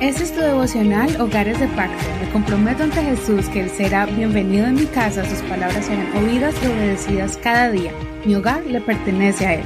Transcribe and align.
Este 0.00 0.22
es 0.22 0.32
tu 0.32 0.40
devocional 0.40 1.20
Hogares 1.20 1.58
de 1.58 1.66
Pacto. 1.68 2.04
Me 2.20 2.30
comprometo 2.30 2.84
ante 2.84 3.02
Jesús 3.02 3.48
que 3.48 3.62
Él 3.62 3.70
será 3.70 4.06
bienvenido 4.06 4.66
en 4.66 4.74
mi 4.74 4.86
casa, 4.86 5.28
sus 5.28 5.40
palabras 5.48 5.86
serán 5.86 6.14
oídas 6.16 6.54
y 6.62 6.66
obedecidas 6.66 7.38
cada 7.38 7.70
día. 7.70 7.92
Mi 8.24 8.34
hogar 8.34 8.64
le 8.66 8.80
pertenece 8.80 9.46
a 9.46 9.54
Él. 9.54 9.64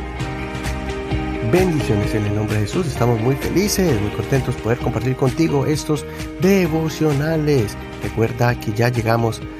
Bendiciones 1.53 2.14
en 2.14 2.24
el 2.26 2.34
nombre 2.37 2.54
de 2.54 2.62
Jesús. 2.62 2.87
Estamos 2.87 3.21
muy 3.21 3.34
felices, 3.34 4.00
muy 4.00 4.11
contentos 4.12 4.57
de 4.57 4.62
poder 4.62 4.79
compartir 4.79 5.16
contigo 5.16 5.66
estos 5.66 6.07
devocionales. 6.41 7.77
Recuerda 8.02 8.59
que 8.59 8.72
ya 8.72 8.88
llegamos 8.88 9.43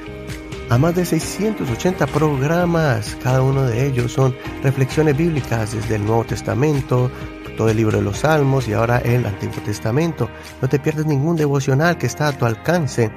más 0.77 0.95
de 0.95 1.05
680 1.05 2.07
programas. 2.07 3.17
Cada 3.21 3.41
uno 3.41 3.63
de 3.63 3.87
ellos 3.87 4.13
son 4.13 4.35
reflexiones 4.63 5.17
bíblicas 5.17 5.73
desde 5.73 5.95
el 5.95 6.05
Nuevo 6.05 6.23
Testamento, 6.23 7.11
todo 7.57 7.69
el 7.69 7.77
libro 7.77 7.97
de 7.97 8.03
los 8.03 8.19
Salmos 8.19 8.67
y 8.67 8.73
ahora 8.73 8.99
el 8.99 9.25
Antiguo 9.25 9.61
Testamento. 9.65 10.29
No 10.61 10.69
te 10.69 10.79
pierdas 10.79 11.05
ningún 11.05 11.35
devocional 11.35 11.97
que 11.97 12.07
está 12.07 12.29
a 12.29 12.37
tu 12.37 12.45
alcance. 12.45 13.11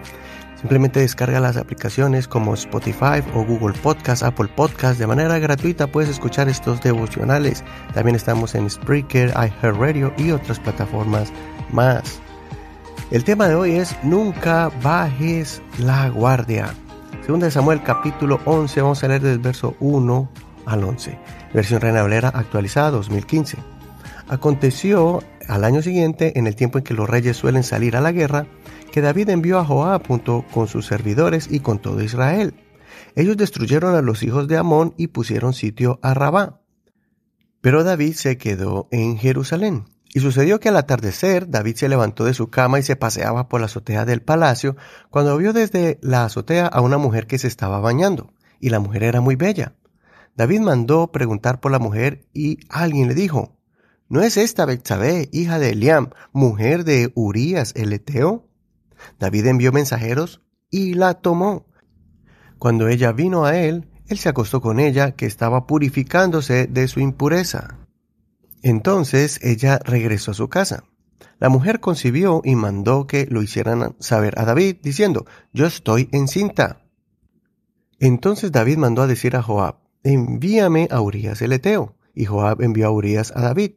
Simplemente 0.57 1.01
descarga 1.01 1.41
las 1.41 1.57
aplicaciones 1.57 2.27
como 2.27 2.55
Spotify 2.55 3.23
o 3.35 3.45
Google 3.45 3.79
Podcast, 3.79 4.23
Apple 4.23 4.49
Podcast. 4.57 4.99
De 4.99 5.07
manera 5.07 5.39
gratuita 5.39 5.87
puedes 5.87 6.11
escuchar 6.11 6.49
estos 6.49 6.81
devocionales. 6.81 7.63
También 7.93 8.17
estamos 8.17 8.55
en 8.55 8.69
Spreaker, 8.69 9.29
iHeartRadio 9.31 10.13
y 10.17 10.31
otras 10.31 10.59
plataformas 10.59 11.33
más. 11.71 12.21
El 13.11 13.23
tema 13.23 13.47
de 13.47 13.55
hoy 13.55 13.73
es 13.77 13.95
Nunca 14.03 14.73
bajes 14.83 15.63
la 15.79 16.09
guardia. 16.09 16.75
Segunda 17.25 17.47
de 17.47 17.53
Samuel 17.53 17.83
capítulo 17.83 18.39
11, 18.45 18.83
vamos 18.83 19.03
a 19.03 19.09
leer 19.09 19.23
del 19.23 19.39
verso 19.39 19.77
1 19.81 20.31
al 20.67 20.85
11. 20.85 21.19
Versión 21.55 21.81
Reina 21.81 22.03
Valera 22.03 22.29
actualizada 22.29 22.91
2015. 22.91 23.57
Aconteció 24.29 25.23
al 25.49 25.65
año 25.65 25.81
siguiente, 25.81 26.39
en 26.39 26.47
el 26.47 26.55
tiempo 26.55 26.77
en 26.77 26.85
que 26.85 26.93
los 26.93 27.09
reyes 27.09 27.39
suelen 27.39 27.63
salir 27.63 27.97
a 27.97 28.03
la 28.03 28.13
guerra, 28.13 28.47
que 28.93 29.01
David 29.01 29.31
envió 29.31 29.59
a 29.59 29.65
Joab 29.65 30.07
junto 30.07 30.45
con 30.53 30.69
sus 30.69 30.85
servidores 30.85 31.49
y 31.51 31.61
con 31.61 31.79
todo 31.79 32.03
Israel. 32.03 32.53
Ellos 33.17 33.39
destruyeron 33.39 33.95
a 33.95 34.03
los 34.03 34.23
hijos 34.23 34.47
de 34.47 34.59
Amón 34.59 34.93
y 34.99 35.07
pusieron 35.07 35.55
sitio 35.55 35.99
a 36.03 36.13
Rabá. 36.13 36.61
Pero 37.63 37.85
David 37.85 38.13
se 38.13 38.37
quedó 38.37 38.87
en 38.91 39.17
Jerusalén. 39.17 39.87
Y 40.15 40.21
sucedió 40.21 40.61
que 40.61 40.69
al 40.69 40.77
atardecer 40.77 41.51
David 41.51 41.75
se 41.75 41.89
levantó 41.89 42.25
de 42.25 42.35
su 42.35 42.49
cama 42.49 42.79
y 42.79 42.85
se 42.85 42.95
paseaba 42.95 43.49
por 43.49 43.59
la 43.59 43.67
azotea 43.67 44.05
del 44.05 44.23
palacio 44.23 44.77
cuando 45.11 45.37
vio 45.37 45.53
desde 45.53 45.99
la 46.03 46.25
azotea 46.25 46.69
a 46.69 46.81
una 46.83 46.99
mujer 46.99 47.27
que 47.27 47.37
se 47.37 47.49
estaba 47.49 47.81
bañando, 47.81 48.33
y 48.61 48.71
la 48.71 48.79
mujer 48.79 49.03
era 49.03 49.21
muy 49.21 49.35
bella. 49.35 49.75
David 50.37 50.61
mandó 50.61 51.11
preguntar 51.11 51.59
por 51.59 51.73
la 51.73 51.81
mujer 51.81 52.29
y 52.33 52.61
alguien 52.69 53.09
le 53.09 53.15
dijo, 53.15 53.59
¿No 54.09 54.23
es 54.23 54.37
esta 54.37 54.67
Betsabé, 54.67 55.29
hija 55.33 55.59
de 55.59 55.71
Eliam, 55.71 56.11
mujer 56.33 56.85
de 56.85 57.11
Urías 57.17 57.73
el 57.75 57.93
Eteo? 57.93 58.47
David 59.19 59.47
envió 59.47 59.73
mensajeros 59.73 60.43
y 60.71 60.95
la 60.95 61.15
tomó. 61.15 61.67
Cuando 62.61 62.87
ella 62.87 63.11
vino 63.11 63.47
a 63.47 63.57
él, 63.57 63.91
él 64.07 64.19
se 64.19 64.29
acostó 64.29 64.61
con 64.61 64.79
ella, 64.79 65.17
que 65.17 65.27
estaba 65.27 65.67
purificándose 65.67 66.69
de 66.69 66.87
su 66.87 67.01
impureza. 67.01 67.84
Entonces 68.65 69.41
ella 69.43 69.79
regresó 69.85 70.31
a 70.31 70.35
su 70.35 70.49
casa. 70.49 70.85
La 71.39 71.51
mujer 71.51 71.81
concibió 71.81 72.41
y 72.43 72.57
mandó 72.57 73.07
que 73.07 73.27
lo 73.27 73.43
hicieran 73.43 73.95
saber 73.99 74.39
a 74.39 74.47
David, 74.47 74.77
diciendo, 74.83 75.27
Yo 75.53 75.67
estoy 75.67 76.09
encinta. 76.13 76.81
Entonces 78.01 78.53
David 78.53 78.79
mandó 78.79 79.03
a 79.03 79.07
decir 79.07 79.37
a 79.37 79.43
Joab, 79.43 79.81
Envíame 80.03 80.89
a 80.91 81.03
Urías 81.03 81.43
el 81.43 81.53
Eteo. 81.53 81.95
Y 82.15 82.25
Joab 82.25 82.63
envió 82.63 82.87
a 82.87 82.91
Urías 82.91 83.35
a 83.37 83.43
David. 83.43 83.73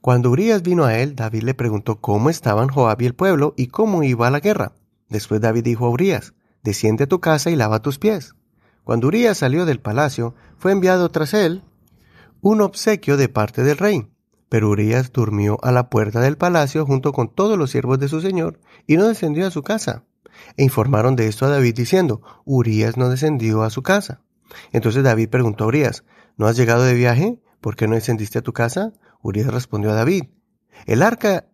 Cuando 0.00 0.30
Urias 0.32 0.62
vino 0.62 0.86
a 0.86 0.98
él, 0.98 1.14
David 1.14 1.44
le 1.44 1.54
preguntó 1.54 2.00
cómo 2.00 2.30
estaban 2.30 2.68
Joab 2.68 3.00
y 3.00 3.06
el 3.06 3.14
pueblo 3.14 3.54
y 3.56 3.68
cómo 3.68 4.02
iba 4.02 4.28
la 4.28 4.40
guerra. 4.40 4.72
Después 5.08 5.40
David 5.40 5.62
dijo 5.62 5.86
a 5.86 5.90
Urias, 5.90 6.34
desciende 6.64 7.04
a 7.04 7.08
tu 7.08 7.20
casa 7.20 7.52
y 7.52 7.56
lava 7.56 7.80
tus 7.80 8.00
pies. 8.00 8.34
Cuando 8.82 9.06
Urias 9.06 9.38
salió 9.38 9.64
del 9.66 9.78
palacio, 9.78 10.34
fue 10.58 10.72
enviado 10.72 11.10
tras 11.10 11.32
él 11.32 11.62
un 12.44 12.60
obsequio 12.60 13.16
de 13.16 13.30
parte 13.30 13.62
del 13.62 13.78
rey. 13.78 14.06
Pero 14.50 14.68
Urias 14.68 15.12
durmió 15.12 15.58
a 15.62 15.72
la 15.72 15.88
puerta 15.88 16.20
del 16.20 16.36
palacio 16.36 16.84
junto 16.84 17.12
con 17.12 17.34
todos 17.34 17.56
los 17.56 17.70
siervos 17.70 17.98
de 17.98 18.08
su 18.08 18.20
señor 18.20 18.60
y 18.86 18.98
no 18.98 19.08
descendió 19.08 19.46
a 19.46 19.50
su 19.50 19.62
casa. 19.62 20.04
E 20.58 20.62
informaron 20.62 21.16
de 21.16 21.26
esto 21.26 21.46
a 21.46 21.48
David 21.48 21.74
diciendo, 21.74 22.20
Urias 22.44 22.98
no 22.98 23.08
descendió 23.08 23.62
a 23.62 23.70
su 23.70 23.82
casa. 23.82 24.20
Entonces 24.72 25.02
David 25.02 25.30
preguntó 25.30 25.64
a 25.64 25.68
Urias, 25.68 26.04
¿no 26.36 26.46
has 26.46 26.54
llegado 26.54 26.84
de 26.84 26.92
viaje? 26.92 27.40
¿Por 27.62 27.76
qué 27.76 27.88
no 27.88 27.94
descendiste 27.94 28.40
a 28.40 28.42
tu 28.42 28.52
casa? 28.52 28.92
Urias 29.22 29.46
respondió 29.46 29.90
a 29.90 29.94
David, 29.94 30.24
el 30.84 31.02
arca, 31.02 31.46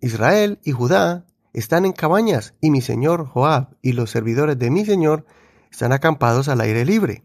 Israel 0.00 0.58
y 0.64 0.72
Judá 0.72 1.24
están 1.52 1.84
en 1.84 1.92
cabañas, 1.92 2.54
y 2.60 2.72
mi 2.72 2.80
señor 2.80 3.26
Joab 3.26 3.76
y 3.80 3.92
los 3.92 4.10
servidores 4.10 4.58
de 4.58 4.70
mi 4.72 4.84
señor 4.84 5.24
están 5.70 5.92
acampados 5.92 6.48
al 6.48 6.60
aire 6.62 6.84
libre. 6.84 7.22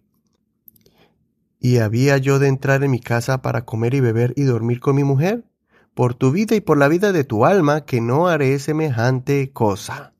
¿Y 1.60 1.80
había 1.80 2.18
yo 2.18 2.40
de 2.40 2.48
entrar 2.48 2.84
en 2.84 2.92
mi 2.92 3.00
casa 3.00 3.42
para 3.42 3.66
comer 3.66 3.94
y 3.94 4.00
beber 4.00 4.34
y 4.36 4.44
dormir 4.44 4.80
con 4.80 4.96
mi 4.96 5.04
mujer? 5.04 5.44
Por 5.94 6.14
tu 6.14 6.32
vida 6.32 6.56
y 6.56 6.62
por 6.62 6.78
la 6.78 6.88
vida 6.88 7.12
de 7.12 7.24
tu 7.24 7.46
alma, 7.46 7.86
que 7.86 8.02
no 8.02 8.28
haré 8.28 8.60
semejante 8.60 9.52
cosa. 9.52 10.14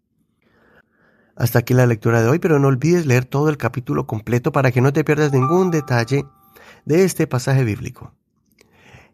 Hasta 1.36 1.60
aquí 1.60 1.76
la 1.76 1.86
lectura 1.86 2.24
de 2.24 2.30
hoy, 2.30 2.40
pero 2.40 2.58
no 2.58 2.68
olvides 2.68 3.06
leer 3.06 3.26
todo 3.26 3.50
el 3.50 3.58
capítulo 3.58 4.08
completo 4.08 4.52
para 4.52 4.72
que 4.72 4.82
no 4.82 4.92
te 4.92 5.04
pierdas 5.04 5.32
ningún 5.32 5.70
detalle 5.70 6.26
de 6.86 7.04
este 7.04 7.28
pasaje 7.28 7.64
bíblico. 7.64 8.14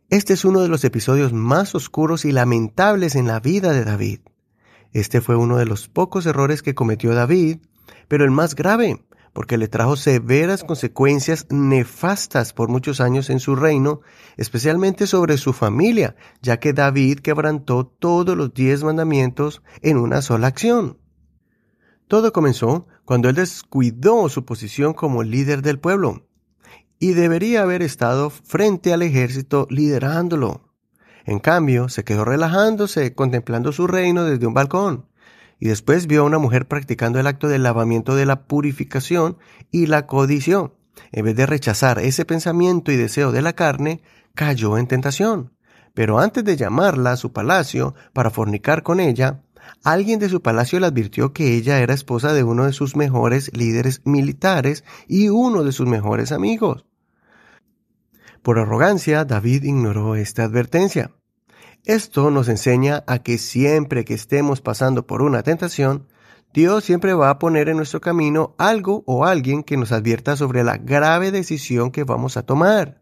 Este 0.10 0.34
es 0.34 0.46
uno 0.46 0.62
de 0.62 0.70
los 0.70 0.86
episodios 0.86 1.34
más 1.34 1.76
oscuros 1.76 2.24
y 2.24 2.32
lamentables 2.32 3.16
en 3.16 3.28
la 3.28 3.42
vida 3.42 3.74
de 3.74 3.84
David. 3.84 4.20
Este 4.94 5.20
fue 5.22 5.36
uno 5.36 5.58
de 5.58 5.66
los 5.66 5.90
pocos 5.90 6.26
errores 6.26 6.62
que 6.62 6.76
cometió 6.76 7.14
David, 7.14 7.58
pero 8.08 8.24
el 8.24 8.32
más 8.32 8.56
grave, 8.56 9.04
porque 9.34 9.58
le 9.58 9.68
trajo 9.68 9.96
severas 9.96 10.64
consecuencias 10.64 11.48
nefastas 11.50 12.54
por 12.54 12.70
muchos 12.70 13.02
años 13.02 13.30
en 13.32 13.40
su 13.40 13.56
reino, 13.56 14.02
especialmente 14.38 15.08
sobre 15.08 15.38
su 15.38 15.54
familia, 15.54 16.16
ya 16.42 16.60
que 16.60 16.74
David 16.74 17.20
quebrantó 17.20 17.86
todos 17.88 18.38
los 18.38 18.54
diez 18.54 18.84
mandamientos 18.84 19.64
en 19.82 19.98
una 19.98 20.22
sola 20.22 20.48
acción. 20.48 21.00
Todo 22.08 22.32
comenzó 22.32 22.88
cuando 23.06 23.28
él 23.30 23.36
descuidó 23.36 24.30
su 24.30 24.46
posición 24.46 24.94
como 24.94 25.24
líder 25.24 25.64
del 25.64 25.80
pueblo 25.80 26.28
y 27.00 27.14
debería 27.14 27.64
haber 27.64 27.82
estado 27.82 28.30
frente 28.30 28.94
al 28.94 29.02
ejército 29.02 29.68
liderándolo. 29.70 30.70
En 31.26 31.40
cambio, 31.40 31.90
se 31.90 32.04
quedó 32.04 32.24
relajándose, 32.24 33.16
contemplando 33.16 33.72
su 33.72 33.88
reino 33.88 34.26
desde 34.26 34.46
un 34.46 34.54
balcón, 34.54 35.08
y 35.64 35.70
después 35.70 36.08
vio 36.08 36.24
a 36.24 36.26
una 36.26 36.40
mujer 36.40 36.68
practicando 36.68 37.22
el 37.22 37.28
acto 37.28 37.48
del 37.48 37.64
lavamiento 37.64 38.18
de 38.18 38.26
la 38.26 38.48
purificación 38.48 39.38
y 39.72 39.86
la 39.86 40.08
codición. 40.08 40.74
En 41.14 41.24
vez 41.24 41.38
de 41.38 41.46
rechazar 41.46 42.00
ese 42.00 42.26
pensamiento 42.26 42.92
y 42.92 42.98
deseo 42.98 43.32
de 43.32 43.42
la 43.42 43.54
carne, 43.54 44.02
cayó 44.36 44.78
en 44.78 44.88
tentación. 44.88 45.54
Pero 45.94 46.20
antes 46.20 46.44
de 46.44 46.58
llamarla 46.58 47.14
a 47.14 47.16
su 47.16 47.32
palacio 47.32 47.96
para 48.12 48.30
fornicar 48.30 48.84
con 48.84 49.00
ella, 49.00 49.42
alguien 49.86 50.20
de 50.20 50.28
su 50.28 50.42
palacio 50.42 50.82
le 50.82 50.88
advirtió 50.88 51.32
que 51.32 51.56
ella 51.56 51.80
era 51.80 51.94
esposa 51.94 52.34
de 52.34 52.44
uno 52.44 52.66
de 52.66 52.74
sus 52.74 52.98
mejores 52.98 53.50
líderes 53.56 54.02
militares 54.04 54.84
y 55.08 55.30
uno 55.30 55.64
de 55.64 55.72
sus 55.72 55.88
mejores 55.88 56.34
amigos. 56.34 56.86
Por 58.42 58.60
arrogancia, 58.60 59.24
David 59.24 59.64
ignoró 59.64 60.18
esta 60.18 60.44
advertencia. 60.44 61.12
Esto 61.86 62.32
nos 62.32 62.48
enseña 62.48 63.04
a 63.08 63.20
que 63.20 63.38
siempre 63.38 64.06
que 64.06 64.14
estemos 64.14 64.62
pasando 64.62 65.06
por 65.06 65.22
una 65.22 65.44
tentación, 65.44 66.08
Dios 66.54 66.86
siempre 66.86 67.14
va 67.14 67.30
a 67.30 67.40
poner 67.40 67.68
en 67.68 67.76
nuestro 67.76 68.00
camino 68.00 68.56
algo 68.58 69.04
o 69.06 69.26
alguien 69.26 69.64
que 69.64 69.76
nos 69.76 69.92
advierta 69.92 70.38
sobre 70.38 70.64
la 70.64 70.78
grave 70.78 71.32
decisión 71.32 71.92
que 71.92 72.06
vamos 72.06 72.38
a 72.38 72.46
tomar. 72.46 73.02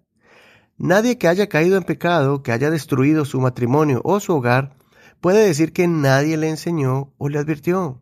Nadie 0.79 1.19
que 1.19 1.27
haya 1.27 1.47
caído 1.47 1.77
en 1.77 1.83
pecado, 1.83 2.41
que 2.41 2.53
haya 2.53 2.71
destruido 2.71 3.23
su 3.23 3.39
matrimonio 3.39 4.01
o 4.03 4.19
su 4.19 4.33
hogar, 4.33 4.77
puede 5.19 5.45
decir 5.45 5.73
que 5.73 5.87
nadie 5.87 6.35
le 6.37 6.49
enseñó 6.49 7.13
o 7.19 7.29
le 7.29 7.37
advirtió. 7.37 8.01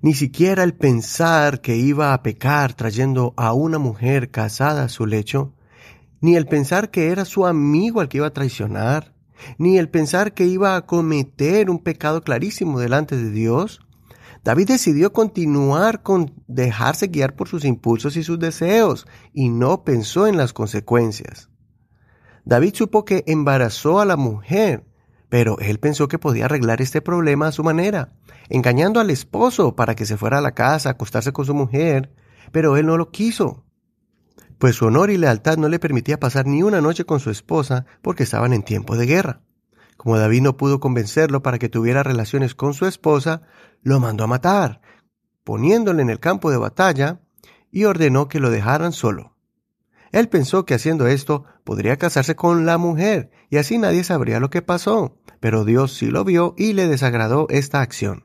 Ni 0.00 0.14
siquiera 0.14 0.62
el 0.62 0.74
pensar 0.74 1.60
que 1.60 1.74
iba 1.74 2.14
a 2.14 2.22
pecar 2.22 2.74
trayendo 2.74 3.34
a 3.36 3.54
una 3.54 3.78
mujer 3.78 4.30
casada 4.30 4.84
a 4.84 4.88
su 4.88 5.04
lecho, 5.04 5.54
ni 6.20 6.36
el 6.36 6.46
pensar 6.46 6.90
que 6.90 7.08
era 7.08 7.24
su 7.24 7.46
amigo 7.46 8.00
al 8.00 8.08
que 8.08 8.18
iba 8.18 8.26
a 8.26 8.32
traicionar, 8.32 9.14
ni 9.56 9.78
el 9.78 9.88
pensar 9.88 10.34
que 10.34 10.46
iba 10.46 10.76
a 10.76 10.86
cometer 10.86 11.70
un 11.70 11.78
pecado 11.78 12.22
clarísimo 12.22 12.80
delante 12.80 13.16
de 13.16 13.30
Dios, 13.30 13.80
David 14.44 14.68
decidió 14.68 15.12
continuar 15.12 16.02
con 16.02 16.32
dejarse 16.46 17.08
guiar 17.08 17.34
por 17.34 17.48
sus 17.48 17.64
impulsos 17.64 18.16
y 18.16 18.22
sus 18.22 18.38
deseos, 18.38 19.06
y 19.32 19.48
no 19.48 19.84
pensó 19.84 20.26
en 20.26 20.36
las 20.36 20.52
consecuencias. 20.52 21.50
David 22.44 22.74
supo 22.74 23.04
que 23.04 23.24
embarazó 23.26 24.00
a 24.00 24.06
la 24.06 24.16
mujer, 24.16 24.86
pero 25.28 25.58
él 25.58 25.78
pensó 25.78 26.08
que 26.08 26.18
podía 26.18 26.46
arreglar 26.46 26.80
este 26.80 27.02
problema 27.02 27.48
a 27.48 27.52
su 27.52 27.62
manera, 27.62 28.14
engañando 28.48 29.00
al 29.00 29.10
esposo 29.10 29.76
para 29.76 29.94
que 29.94 30.06
se 30.06 30.16
fuera 30.16 30.38
a 30.38 30.42
la 30.42 30.52
casa 30.52 30.88
a 30.88 30.92
acostarse 30.92 31.32
con 31.32 31.44
su 31.44 31.54
mujer, 31.54 32.14
pero 32.50 32.76
él 32.76 32.86
no 32.86 32.96
lo 32.96 33.10
quiso. 33.10 33.64
Pues 34.58 34.76
su 34.76 34.86
honor 34.86 35.10
y 35.10 35.16
lealtad 35.16 35.56
no 35.56 35.68
le 35.68 35.78
permitía 35.78 36.20
pasar 36.20 36.46
ni 36.46 36.62
una 36.62 36.80
noche 36.80 37.04
con 37.04 37.20
su 37.20 37.30
esposa 37.30 37.86
porque 38.02 38.24
estaban 38.24 38.52
en 38.52 38.62
tiempo 38.62 38.96
de 38.96 39.06
guerra. 39.06 39.40
Como 39.96 40.18
David 40.18 40.42
no 40.42 40.56
pudo 40.56 40.80
convencerlo 40.80 41.42
para 41.42 41.58
que 41.58 41.68
tuviera 41.68 42.02
relaciones 42.02 42.54
con 42.54 42.74
su 42.74 42.86
esposa, 42.86 43.42
lo 43.82 43.98
mandó 44.00 44.24
a 44.24 44.28
matar, 44.28 44.80
poniéndole 45.44 46.02
en 46.02 46.10
el 46.10 46.20
campo 46.20 46.50
de 46.50 46.56
batalla, 46.56 47.20
y 47.70 47.84
ordenó 47.84 48.28
que 48.28 48.40
lo 48.40 48.50
dejaran 48.50 48.92
solo. 48.92 49.36
Él 50.12 50.28
pensó 50.28 50.64
que 50.64 50.74
haciendo 50.74 51.06
esto 51.06 51.44
podría 51.64 51.96
casarse 51.96 52.34
con 52.34 52.64
la 52.64 52.78
mujer, 52.78 53.30
y 53.50 53.58
así 53.58 53.78
nadie 53.78 54.04
sabría 54.04 54.40
lo 54.40 54.50
que 54.50 54.62
pasó, 54.62 55.18
pero 55.40 55.64
Dios 55.64 55.92
sí 55.94 56.06
lo 56.06 56.24
vio 56.24 56.54
y 56.56 56.72
le 56.72 56.88
desagradó 56.88 57.46
esta 57.50 57.80
acción. 57.80 58.24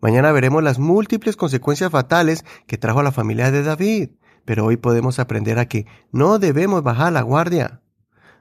Mañana 0.00 0.32
veremos 0.32 0.62
las 0.62 0.78
múltiples 0.78 1.36
consecuencias 1.36 1.90
fatales 1.90 2.44
que 2.66 2.78
trajo 2.78 3.00
a 3.00 3.04
la 3.04 3.12
familia 3.12 3.50
de 3.50 3.62
David, 3.62 4.10
pero 4.44 4.64
hoy 4.64 4.76
podemos 4.76 5.18
aprender 5.18 5.58
a 5.58 5.66
que 5.66 5.86
no 6.12 6.38
debemos 6.38 6.82
bajar 6.82 7.12
la 7.12 7.22
guardia. 7.22 7.80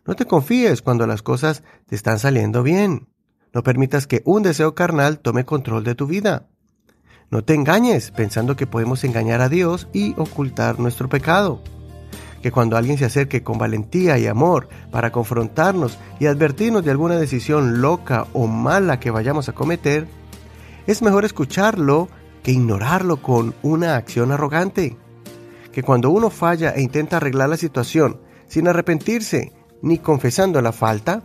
No 0.05 0.15
te 0.15 0.25
confíes 0.25 0.81
cuando 0.81 1.07
las 1.07 1.21
cosas 1.21 1.63
te 1.87 1.95
están 1.95 2.19
saliendo 2.19 2.63
bien. 2.63 3.07
No 3.53 3.63
permitas 3.63 4.07
que 4.07 4.21
un 4.25 4.43
deseo 4.43 4.75
carnal 4.75 5.19
tome 5.19 5.45
control 5.45 5.83
de 5.83 5.95
tu 5.95 6.07
vida. 6.07 6.49
No 7.29 7.43
te 7.43 7.53
engañes 7.53 8.11
pensando 8.11 8.55
que 8.55 8.67
podemos 8.67 9.03
engañar 9.03 9.41
a 9.41 9.49
Dios 9.49 9.87
y 9.93 10.13
ocultar 10.17 10.79
nuestro 10.79 11.07
pecado. 11.07 11.61
Que 12.41 12.51
cuando 12.51 12.75
alguien 12.75 12.97
se 12.97 13.05
acerque 13.05 13.43
con 13.43 13.57
valentía 13.57 14.17
y 14.17 14.27
amor 14.27 14.67
para 14.91 15.11
confrontarnos 15.11 15.97
y 16.19 16.25
advertirnos 16.25 16.83
de 16.83 16.91
alguna 16.91 17.15
decisión 17.15 17.81
loca 17.81 18.27
o 18.33 18.47
mala 18.47 18.99
que 18.99 19.11
vayamos 19.11 19.47
a 19.47 19.53
cometer, 19.53 20.07
es 20.85 21.01
mejor 21.01 21.23
escucharlo 21.23 22.09
que 22.43 22.51
ignorarlo 22.51 23.17
con 23.17 23.55
una 23.61 23.95
acción 23.95 24.33
arrogante 24.33 24.97
que 25.73 25.83
cuando 25.83 26.11
uno 26.11 26.29
falla 26.29 26.69
e 26.69 26.81
intenta 26.81 27.17
arreglar 27.17 27.49
la 27.49 27.57
situación 27.57 28.21
sin 28.47 28.67
arrepentirse 28.67 29.51
ni 29.81 29.97
confesando 29.97 30.61
la 30.61 30.71
falta, 30.71 31.23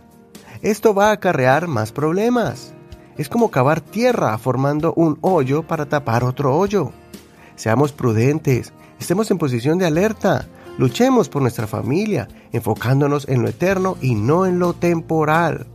esto 0.61 0.93
va 0.93 1.09
a 1.09 1.13
acarrear 1.13 1.67
más 1.67 1.93
problemas. 1.93 2.73
Es 3.17 3.29
como 3.29 3.51
cavar 3.51 3.79
tierra 3.79 4.37
formando 4.37 4.93
un 4.95 5.17
hoyo 5.21 5.63
para 5.63 5.87
tapar 5.87 6.23
otro 6.23 6.57
hoyo. 6.57 6.91
Seamos 7.55 7.93
prudentes, 7.93 8.73
estemos 8.99 9.29
en 9.31 9.37
posición 9.37 9.77
de 9.77 9.85
alerta, 9.85 10.47
luchemos 10.77 11.29
por 11.29 11.41
nuestra 11.41 11.67
familia, 11.67 12.27
enfocándonos 12.51 13.27
en 13.29 13.43
lo 13.43 13.49
eterno 13.49 13.97
y 14.01 14.15
no 14.15 14.45
en 14.45 14.59
lo 14.59 14.73
temporal. 14.73 15.67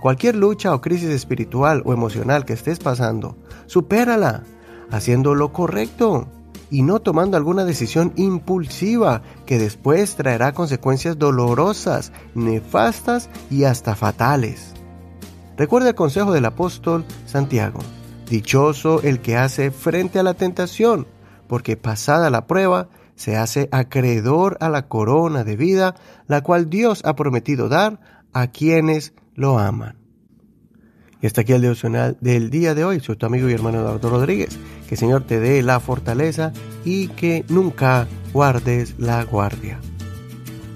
Cualquier 0.00 0.36
lucha 0.36 0.74
o 0.74 0.80
crisis 0.80 1.10
espiritual 1.10 1.82
o 1.84 1.92
emocional 1.92 2.44
que 2.44 2.52
estés 2.52 2.78
pasando, 2.78 3.36
supérala, 3.66 4.44
haciendo 4.90 5.34
lo 5.34 5.52
correcto 5.52 6.28
y 6.70 6.82
no 6.82 7.00
tomando 7.00 7.36
alguna 7.36 7.64
decisión 7.64 8.12
impulsiva 8.16 9.22
que 9.46 9.58
después 9.58 10.14
traerá 10.16 10.52
consecuencias 10.52 11.18
dolorosas, 11.18 12.12
nefastas 12.34 13.28
y 13.50 13.64
hasta 13.64 13.96
fatales. 13.96 14.74
Recuerda 15.56 15.90
el 15.90 15.94
consejo 15.94 16.32
del 16.32 16.46
apóstol 16.46 17.04
Santiago. 17.26 17.80
Dichoso 18.28 19.02
el 19.02 19.20
que 19.20 19.36
hace 19.36 19.70
frente 19.70 20.18
a 20.18 20.22
la 20.22 20.34
tentación, 20.34 21.06
porque 21.48 21.76
pasada 21.76 22.30
la 22.30 22.46
prueba, 22.46 22.88
se 23.16 23.36
hace 23.36 23.68
acreedor 23.70 24.56
a 24.60 24.70
la 24.70 24.88
corona 24.88 25.44
de 25.44 25.56
vida, 25.56 25.96
la 26.26 26.40
cual 26.40 26.70
Dios 26.70 27.02
ha 27.04 27.14
prometido 27.16 27.68
dar 27.68 28.00
a 28.32 28.46
quienes 28.46 29.12
lo 29.34 29.58
aman. 29.58 29.99
Y 31.22 31.26
hasta 31.26 31.42
aquí 31.42 31.52
el 31.52 31.62
devocional 31.62 32.16
del 32.20 32.50
día 32.50 32.74
de 32.74 32.84
hoy. 32.84 33.00
Soy 33.00 33.16
tu 33.16 33.26
amigo 33.26 33.48
y 33.48 33.52
hermano 33.52 33.80
Eduardo 33.80 34.10
Rodríguez. 34.10 34.58
Que 34.88 34.94
el 34.94 34.98
Señor 34.98 35.24
te 35.24 35.38
dé 35.38 35.62
la 35.62 35.80
fortaleza 35.80 36.52
y 36.84 37.08
que 37.08 37.44
nunca 37.48 38.08
guardes 38.32 38.94
la 38.98 39.22
guardia. 39.24 39.78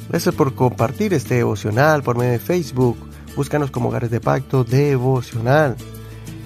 Gracias 0.09 0.35
por 0.35 0.55
compartir 0.55 1.15
este 1.15 1.37
devocional 1.37 2.03
por 2.03 2.17
medio 2.17 2.33
de 2.33 2.39
Facebook. 2.39 2.97
Búscanos 3.37 3.71
como 3.71 3.89
Hogares 3.89 4.11
de 4.11 4.21
Pacto 4.21 4.65
Devocional. 4.65 5.77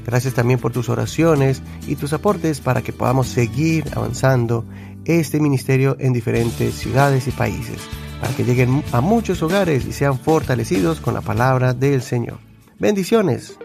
Gracias 0.07 0.33
también 0.33 0.59
por 0.59 0.73
tus 0.73 0.89
oraciones 0.89 1.61
y 1.87 1.97
tus 1.97 2.15
aportes 2.15 2.61
para 2.61 2.81
que 2.81 2.95
podamos 2.95 3.27
seguir 3.27 3.85
avanzando 3.95 4.65
este 5.05 5.39
ministerio 5.39 5.97
en 5.99 6.15
diferentes 6.15 6.75
ciudades 6.75 7.29
y 7.29 7.31
países, 7.31 7.79
para 8.21 8.35
que 8.35 8.45
lleguen 8.45 8.83
a 8.93 9.03
muchos 9.03 9.43
hogares 9.43 9.85
y 9.85 9.93
sean 9.93 10.19
fortalecidos 10.19 11.01
con 11.01 11.13
la 11.13 11.21
palabra 11.21 11.75
del 11.75 12.01
Señor. 12.01 12.39
Bendiciones. 12.79 13.59